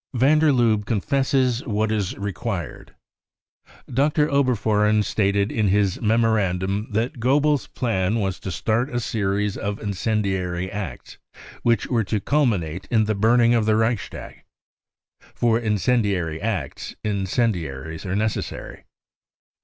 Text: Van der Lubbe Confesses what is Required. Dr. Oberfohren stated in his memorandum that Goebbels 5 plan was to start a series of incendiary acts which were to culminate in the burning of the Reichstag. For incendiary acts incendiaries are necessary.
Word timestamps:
Van 0.15 0.39
der 0.39 0.51
Lubbe 0.51 0.83
Confesses 0.83 1.63
what 1.67 1.91
is 1.91 2.17
Required. 2.17 2.95
Dr. 3.87 4.29
Oberfohren 4.31 5.03
stated 5.03 5.51
in 5.51 5.67
his 5.67 6.01
memorandum 6.01 6.87
that 6.89 7.19
Goebbels 7.19 7.67
5 7.67 7.75
plan 7.75 8.15
was 8.19 8.39
to 8.39 8.51
start 8.51 8.89
a 8.89 8.99
series 8.99 9.55
of 9.55 9.79
incendiary 9.79 10.71
acts 10.71 11.19
which 11.61 11.85
were 11.85 12.03
to 12.05 12.19
culminate 12.19 12.87
in 12.89 13.05
the 13.05 13.13
burning 13.13 13.53
of 13.53 13.67
the 13.67 13.75
Reichstag. 13.75 14.41
For 15.35 15.59
incendiary 15.59 16.41
acts 16.41 16.95
incendiaries 17.03 18.03
are 18.03 18.15
necessary. 18.15 18.85